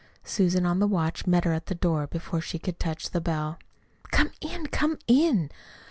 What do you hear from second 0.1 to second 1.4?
Susan on the watch,